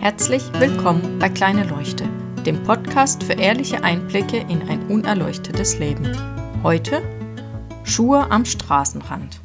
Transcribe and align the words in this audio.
Herzlich 0.00 0.44
willkommen 0.52 1.18
bei 1.18 1.28
Kleine 1.28 1.64
Leuchte, 1.64 2.08
dem 2.46 2.62
Podcast 2.62 3.24
für 3.24 3.32
ehrliche 3.32 3.82
Einblicke 3.82 4.36
in 4.36 4.62
ein 4.68 4.86
unerleuchtetes 4.86 5.80
Leben. 5.80 6.16
Heute 6.62 7.02
Schuhe 7.82 8.30
am 8.30 8.44
Straßenrand. 8.44 9.40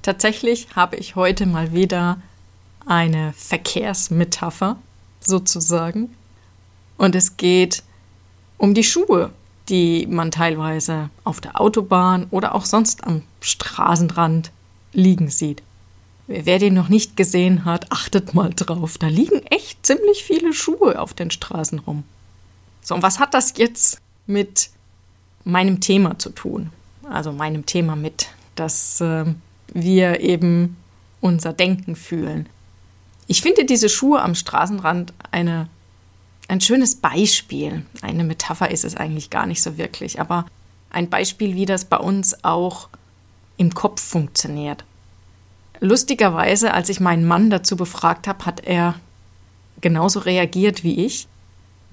Tatsächlich 0.00 0.68
habe 0.74 0.96
ich 0.96 1.14
heute 1.14 1.44
mal 1.44 1.74
wieder 1.74 2.22
eine 2.86 3.34
Verkehrsmetapher 3.34 4.78
sozusagen. 5.20 6.16
Und 6.96 7.14
es 7.14 7.36
geht 7.36 7.82
um 8.56 8.72
die 8.72 8.82
Schuhe, 8.82 9.30
die 9.68 10.06
man 10.06 10.30
teilweise 10.30 11.10
auf 11.22 11.42
der 11.42 11.60
Autobahn 11.60 12.28
oder 12.30 12.54
auch 12.54 12.64
sonst 12.64 13.04
am 13.04 13.24
Straßenrand 13.40 14.52
liegen 14.94 15.28
sieht. 15.28 15.62
Wer 16.28 16.58
den 16.58 16.74
noch 16.74 16.88
nicht 16.88 17.16
gesehen 17.16 17.64
hat, 17.64 17.92
achtet 17.92 18.34
mal 18.34 18.50
drauf. 18.54 18.98
Da 18.98 19.06
liegen 19.06 19.42
echt 19.46 19.86
ziemlich 19.86 20.24
viele 20.24 20.52
Schuhe 20.52 21.00
auf 21.00 21.14
den 21.14 21.30
Straßen 21.30 21.78
rum. 21.80 22.02
So, 22.82 22.94
und 22.94 23.02
was 23.02 23.20
hat 23.20 23.34
das 23.34 23.54
jetzt 23.56 24.00
mit 24.26 24.70
meinem 25.44 25.80
Thema 25.80 26.18
zu 26.18 26.30
tun? 26.30 26.70
Also 27.08 27.32
meinem 27.32 27.64
Thema 27.64 27.94
mit, 27.94 28.28
dass 28.56 29.00
äh, 29.00 29.24
wir 29.72 30.20
eben 30.20 30.76
unser 31.20 31.52
Denken 31.52 31.94
fühlen. 31.94 32.48
Ich 33.28 33.42
finde 33.42 33.64
diese 33.64 33.88
Schuhe 33.88 34.20
am 34.20 34.34
Straßenrand 34.34 35.12
eine, 35.30 35.68
ein 36.48 36.60
schönes 36.60 36.96
Beispiel. 36.96 37.84
Eine 38.02 38.24
Metapher 38.24 38.70
ist 38.70 38.84
es 38.84 38.96
eigentlich 38.96 39.30
gar 39.30 39.46
nicht 39.46 39.62
so 39.62 39.78
wirklich, 39.78 40.20
aber 40.20 40.46
ein 40.90 41.08
Beispiel, 41.08 41.54
wie 41.54 41.66
das 41.66 41.84
bei 41.84 41.98
uns 41.98 42.44
auch 42.44 42.88
im 43.56 43.74
Kopf 43.74 44.00
funktioniert. 44.00 44.84
Lustigerweise, 45.80 46.72
als 46.72 46.88
ich 46.88 47.00
meinen 47.00 47.26
Mann 47.26 47.50
dazu 47.50 47.76
befragt 47.76 48.26
habe, 48.28 48.44
hat 48.44 48.60
er 48.64 48.94
genauso 49.80 50.20
reagiert 50.20 50.84
wie 50.84 51.04
ich. 51.04 51.28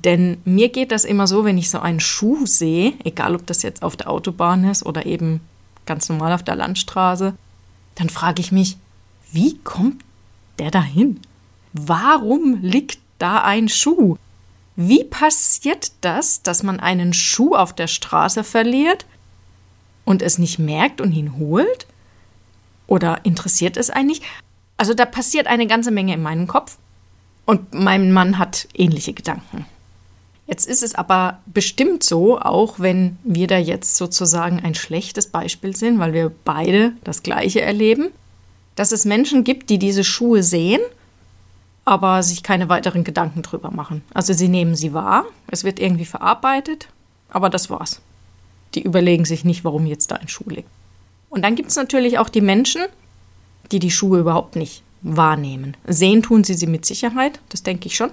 Denn 0.04 0.38
mir 0.44 0.70
geht 0.70 0.92
das 0.92 1.06
immer 1.06 1.28
so, 1.28 1.46
wenn 1.46 1.58
ich 1.58 1.70
so 1.70 1.80
einen 1.80 2.00
Schuh 2.00 2.46
sehe, 2.46 2.94
egal 3.04 3.36
ob 3.36 3.46
das 3.48 3.62
jetzt 3.62 3.84
auf 3.84 3.96
der 3.96 4.10
Autobahn 4.10 4.66
ist 4.66 4.86
oder 4.86 5.06
eben 5.06 5.40
ganz 5.86 6.10
normal 6.10 6.34
auf 6.34 6.44
der 6.44 6.56
Landstraße, 6.56 7.34
dann 7.96 8.10
frage 8.10 8.42
ich 8.42 8.52
mich, 8.52 8.78
wie 9.32 9.58
kommt 9.60 10.04
der 10.60 10.72
dahin? 10.72 11.20
Warum 11.74 12.60
liegt 12.62 13.00
da 13.18 13.44
ein 13.44 13.70
Schuh? 13.70 14.18
Wie 14.76 15.04
passiert 15.04 15.92
das, 16.02 16.42
dass 16.42 16.64
man 16.64 16.80
einen 16.80 17.14
Schuh 17.14 17.56
auf 17.56 17.74
der 17.74 17.88
Straße 17.88 18.44
verliert 18.44 19.06
und 20.04 20.22
es 20.22 20.38
nicht 20.38 20.60
merkt 20.60 21.00
und 21.00 21.12
ihn 21.12 21.38
holt? 21.38 21.88
Oder 22.88 23.22
interessiert 23.24 23.78
es 23.78 23.90
eigentlich? 23.90 24.22
Also 24.78 24.94
da 24.94 25.06
passiert 25.06 25.48
eine 25.48 25.68
ganze 25.68 25.92
Menge 25.92 26.14
in 26.14 26.22
meinem 26.22 26.48
Kopf 26.48 26.78
und 27.46 27.74
mein 27.74 28.12
Mann 28.12 28.38
hat 28.38 28.68
ähnliche 28.74 29.14
Gedanken. 29.14 29.66
Jetzt 30.46 30.68
ist 30.68 30.84
es 30.84 30.94
aber 30.94 31.40
bestimmt 31.46 32.04
so, 32.04 32.40
auch 32.40 32.80
wenn 32.80 33.18
wir 33.24 33.48
da 33.48 33.58
jetzt 33.58 33.96
sozusagen 33.96 34.60
ein 34.60 34.76
schlechtes 34.76 35.28
Beispiel 35.28 35.76
sind, 35.76 36.00
weil 36.00 36.14
wir 36.14 36.32
beide 36.44 36.94
das 37.04 37.24
Gleiche 37.24 37.62
erleben, 37.62 38.10
dass 38.76 38.92
es 38.92 39.06
Menschen 39.06 39.44
gibt, 39.44 39.70
die 39.70 39.80
diese 39.80 40.04
Schuhe 40.04 40.44
sehen, 40.44 40.82
aber 41.86 42.24
sich 42.24 42.44
keine 42.44 42.70
weiteren 42.70 43.04
Gedanken 43.04 43.42
drüber 43.42 43.72
machen. 43.72 44.04
Also 44.14 44.34
sie 44.34 44.48
nehmen 44.48 44.76
sie 44.76 44.94
wahr, 44.94 45.26
es 45.48 45.64
wird 45.64 45.80
irgendwie 45.80 46.06
verarbeitet, 46.06 46.90
aber 47.30 47.50
das 47.50 47.70
war's. 47.70 48.02
Die 48.76 48.84
überlegen 48.84 49.26
sich 49.26 49.46
nicht, 49.46 49.64
warum 49.64 49.86
jetzt 49.86 50.12
da 50.12 50.16
ein 50.16 50.28
Schuh 50.28 50.50
liegt. 50.50 50.70
Und 51.34 51.42
dann 51.42 51.56
gibt 51.56 51.70
es 51.70 51.76
natürlich 51.76 52.20
auch 52.20 52.30
die 52.30 52.42
Menschen, 52.42 52.84
die 53.72 53.80
die 53.80 53.90
Schuhe 53.90 54.20
überhaupt 54.20 54.56
nicht 54.56 54.84
wahrnehmen. 55.02 55.76
Sehen 55.88 56.22
tun 56.22 56.44
sie 56.44 56.54
sie 56.54 56.68
mit 56.68 56.86
Sicherheit, 56.86 57.40
das 57.50 57.64
denke 57.64 57.88
ich 57.88 57.96
schon. 57.96 58.12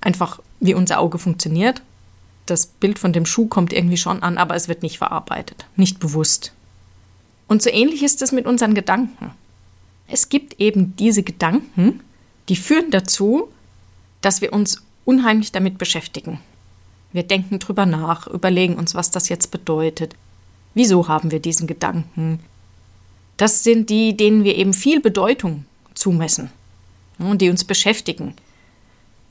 Einfach 0.00 0.40
wie 0.58 0.72
unser 0.72 0.98
Auge 1.00 1.18
funktioniert. 1.18 1.82
Das 2.46 2.64
Bild 2.64 2.98
von 2.98 3.12
dem 3.12 3.26
Schuh 3.26 3.46
kommt 3.46 3.74
irgendwie 3.74 3.98
schon 3.98 4.22
an, 4.22 4.38
aber 4.38 4.54
es 4.54 4.68
wird 4.68 4.82
nicht 4.82 4.96
verarbeitet, 4.96 5.66
nicht 5.76 6.00
bewusst. 6.00 6.52
Und 7.46 7.60
so 7.60 7.68
ähnlich 7.68 8.02
ist 8.02 8.22
es 8.22 8.32
mit 8.32 8.46
unseren 8.46 8.72
Gedanken. 8.72 9.32
Es 10.08 10.30
gibt 10.30 10.58
eben 10.58 10.96
diese 10.96 11.22
Gedanken, 11.22 12.00
die 12.48 12.56
führen 12.56 12.90
dazu, 12.90 13.48
dass 14.22 14.40
wir 14.40 14.54
uns 14.54 14.82
unheimlich 15.04 15.52
damit 15.52 15.76
beschäftigen. 15.76 16.40
Wir 17.12 17.24
denken 17.24 17.58
drüber 17.58 17.84
nach, 17.84 18.26
überlegen 18.26 18.76
uns, 18.76 18.94
was 18.94 19.10
das 19.10 19.28
jetzt 19.28 19.50
bedeutet, 19.50 20.14
Wieso 20.76 21.08
haben 21.08 21.30
wir 21.30 21.40
diesen 21.40 21.66
Gedanken? 21.66 22.40
Das 23.36 23.64
sind 23.64 23.90
die, 23.90 24.16
denen 24.16 24.44
wir 24.44 24.56
eben 24.56 24.72
viel 24.72 25.00
Bedeutung 25.00 25.64
zumessen 25.94 26.50
und 27.18 27.42
die 27.42 27.50
uns 27.50 27.64
beschäftigen 27.64 28.34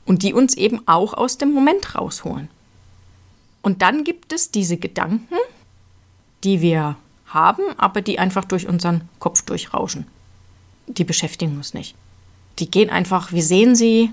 und 0.04 0.22
die 0.22 0.32
uns 0.32 0.54
eben 0.54 0.86
auch 0.86 1.14
aus 1.14 1.38
dem 1.38 1.52
Moment 1.52 1.94
rausholen. 1.94 2.48
Und 3.62 3.82
dann 3.82 4.04
gibt 4.04 4.32
es 4.32 4.52
diese 4.52 4.76
Gedanken, 4.76 5.34
die 6.44 6.60
wir 6.60 6.96
haben, 7.26 7.62
aber 7.76 8.00
die 8.00 8.18
einfach 8.18 8.44
durch 8.44 8.68
unseren 8.68 9.08
Kopf 9.18 9.42
durchrauschen. 9.42 10.06
Die 10.86 11.04
beschäftigen 11.04 11.56
uns 11.56 11.74
nicht. 11.74 11.96
Die 12.60 12.70
gehen 12.70 12.90
einfach, 12.90 13.32
wir 13.32 13.42
sehen 13.42 13.74
sie, 13.74 14.12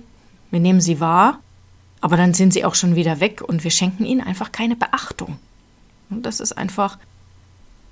wir 0.49 0.59
nehmen 0.59 0.81
sie 0.81 0.99
wahr, 0.99 1.39
aber 2.01 2.17
dann 2.17 2.33
sind 2.33 2.51
sie 2.51 2.65
auch 2.65 2.75
schon 2.75 2.95
wieder 2.95 3.19
weg 3.19 3.41
und 3.41 3.63
wir 3.63 3.71
schenken 3.71 4.05
ihnen 4.05 4.21
einfach 4.21 4.51
keine 4.51 4.75
Beachtung. 4.75 5.37
Und 6.09 6.25
das 6.25 6.39
ist 6.39 6.53
einfach 6.53 6.97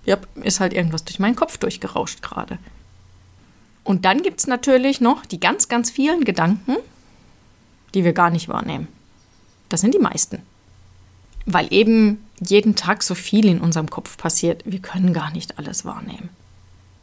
ja, 0.06 0.18
ist 0.44 0.60
halt 0.60 0.74
irgendwas 0.74 1.04
durch 1.06 1.20
meinen 1.20 1.36
Kopf 1.36 1.58
durchgerauscht 1.58 2.22
gerade. 2.22 2.58
Und 3.84 4.06
dann 4.06 4.22
gibt 4.22 4.40
es 4.40 4.48
natürlich 4.48 5.02
noch 5.02 5.26
die 5.26 5.40
ganz, 5.40 5.68
ganz 5.68 5.90
vielen 5.90 6.24
Gedanken, 6.24 6.78
die 7.94 8.04
wir 8.04 8.14
gar 8.14 8.30
nicht 8.30 8.48
wahrnehmen. 8.48 8.88
Das 9.70 9.82
sind 9.82 9.94
die 9.94 10.00
meisten. 10.00 10.42
Weil 11.46 11.72
eben 11.74 12.24
jeden 12.40 12.76
Tag 12.76 13.04
so 13.04 13.16
viel 13.16 13.48
in 13.48 13.60
unserem 13.62 13.90
Kopf 13.90 14.18
passiert, 14.18 14.64
wir 14.66 14.80
können 14.80 15.14
gar 15.14 15.32
nicht 15.32 15.58
alles 15.58 15.86
wahrnehmen. 15.86 16.30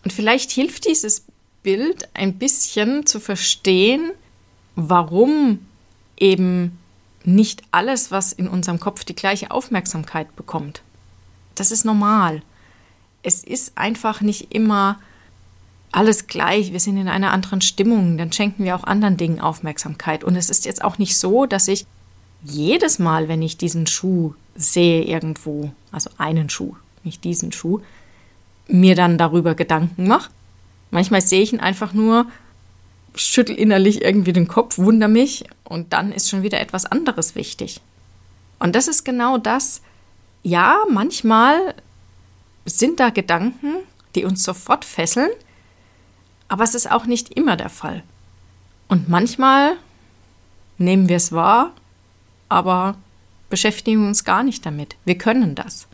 Und 0.05 0.13
vielleicht 0.13 0.51
hilft 0.51 0.87
dieses 0.87 1.25
Bild 1.63 2.09
ein 2.15 2.39
bisschen 2.39 3.07
zu 3.07 3.19
verstehen, 3.21 4.13
warum 4.77 5.67
eben 6.17 6.79
nicht 7.25 7.63
alles, 7.73 8.11
was 8.11 8.33
in 8.33 8.49
unserem 8.49 8.79
Kopf 8.79 9.05
die 9.05 9.15
gleiche 9.15 9.51
Aufmerksamkeit 9.51 10.35
bekommt. 10.37 10.83
Das 11.57 11.73
ist 11.73 11.85
normal 11.85 12.43
es 13.23 13.43
ist 13.45 13.77
einfach 13.77 14.21
nicht 14.21 14.55
immer 14.55 14.99
alles 15.91 16.27
gleich, 16.27 16.73
wir 16.73 16.81
sind 16.81 16.97
in 16.99 17.09
einer 17.09 17.33
anderen 17.33 17.61
Stimmung, 17.61 18.19
dann 18.19 18.33
schenken 18.33 18.65
wir 18.65 18.77
auch 18.77 18.85
anderen 18.85 19.17
Dingen 19.17 19.41
Aufmerksamkeit. 19.41 20.23
Und 20.23 20.37
es 20.37 20.51
ist 20.51 20.67
jetzt 20.67 20.85
auch 20.85 20.99
nicht 20.99 21.17
so, 21.17 21.47
dass 21.47 21.69
ich 21.69 21.87
jedes 22.45 22.99
Mal, 22.99 23.29
wenn 23.29 23.43
ich 23.43 23.57
diesen 23.57 23.87
Schuh 23.87 24.35
sehe 24.55 25.03
irgendwo, 25.03 25.73
also 25.91 26.11
einen 26.19 26.51
Schuh, 26.51 26.77
nicht 27.05 27.25
diesen 27.25 27.53
Schuh, 27.53 27.81
mir 28.69 28.95
dann 28.95 29.19
darüber 29.19 29.55
Gedanken 29.55 30.07
mache. 30.07 30.31
Manchmal 30.91 31.23
sehe 31.23 31.43
ich 31.43 31.53
ihn 31.53 31.61
einfach 31.61 31.95
nur, 31.95 32.27
schüttel 33.15 33.57
innerlich 33.57 34.03
irgendwie 34.03 34.33
den 34.33 34.49
Kopf, 34.49 34.79
wundere 34.79 35.09
mich 35.09 35.45
und 35.65 35.93
dann 35.93 36.13
ist 36.13 36.29
schon 36.29 36.43
wieder 36.43 36.61
etwas 36.61 36.87
anderes 36.87 37.35
wichtig. 37.35 37.81
Und 38.59 38.75
das 38.77 38.89
ist 38.89 39.05
genau 39.05 39.39
das. 39.39 39.83
Ja, 40.43 40.79
manchmal 40.91 41.75
sind 42.69 43.01
da 43.01 43.11
Gedanken, 43.11 43.77
die 44.15 44.25
uns 44.25 44.43
sofort 44.43 44.85
fesseln, 44.85 45.31
aber 46.49 46.65
es 46.65 46.75
ist 46.75 46.91
auch 46.91 47.07
nicht 47.07 47.35
immer 47.35 47.57
der 47.57 47.69
Fall. 47.69 48.03
Und 48.89 49.09
manchmal 49.09 49.77
nehmen 50.79 51.09
wir 51.09 51.17
es 51.17 51.33
wahr, 51.33 51.73
aber 52.49 52.97
beschäftigen 53.51 54.07
uns 54.07 54.25
gar 54.25 54.43
nicht 54.43 54.65
damit. 54.65 54.97
Wir 55.05 55.19
können 55.19 55.55
das. 55.55 55.87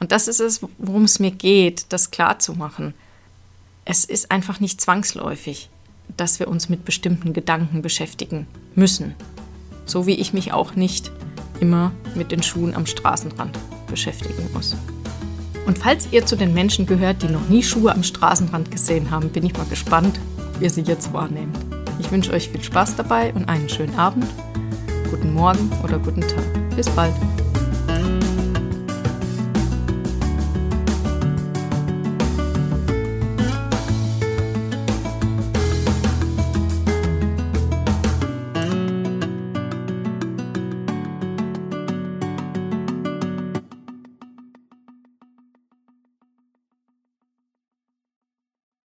Und 0.00 0.12
das 0.12 0.28
ist 0.28 0.40
es, 0.40 0.60
worum 0.78 1.04
es 1.04 1.18
mir 1.18 1.30
geht, 1.30 1.86
das 1.88 2.10
klarzumachen. 2.10 2.94
Es 3.84 4.04
ist 4.04 4.30
einfach 4.30 4.60
nicht 4.60 4.80
zwangsläufig, 4.80 5.70
dass 6.16 6.38
wir 6.38 6.48
uns 6.48 6.68
mit 6.68 6.84
bestimmten 6.84 7.32
Gedanken 7.32 7.82
beschäftigen 7.82 8.46
müssen. 8.74 9.14
So 9.86 10.06
wie 10.06 10.14
ich 10.14 10.32
mich 10.32 10.52
auch 10.52 10.74
nicht 10.74 11.10
immer 11.60 11.92
mit 12.14 12.30
den 12.30 12.42
Schuhen 12.42 12.74
am 12.74 12.86
Straßenrand 12.86 13.58
beschäftigen 13.88 14.48
muss. 14.52 14.76
Und 15.68 15.76
falls 15.76 16.08
ihr 16.12 16.24
zu 16.24 16.34
den 16.34 16.54
Menschen 16.54 16.86
gehört, 16.86 17.22
die 17.22 17.28
noch 17.28 17.46
nie 17.50 17.62
Schuhe 17.62 17.92
am 17.92 18.02
Straßenrand 18.02 18.70
gesehen 18.70 19.10
haben, 19.10 19.28
bin 19.28 19.44
ich 19.44 19.54
mal 19.54 19.66
gespannt, 19.66 20.18
wie 20.58 20.64
ihr 20.64 20.70
sie 20.70 20.80
jetzt 20.80 21.12
wahrnehmt. 21.12 21.58
Ich 21.98 22.10
wünsche 22.10 22.32
euch 22.32 22.48
viel 22.48 22.62
Spaß 22.62 22.96
dabei 22.96 23.34
und 23.34 23.50
einen 23.50 23.68
schönen 23.68 23.94
Abend, 23.98 24.24
guten 25.10 25.34
Morgen 25.34 25.70
oder 25.84 25.98
guten 25.98 26.22
Tag. 26.22 26.74
Bis 26.74 26.88
bald. 26.88 27.12